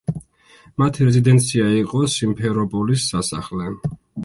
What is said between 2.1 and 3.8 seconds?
სიმფეროპოლის სასახლე.